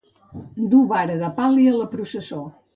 [0.71, 2.45] Dur vara de pal·li a la processó.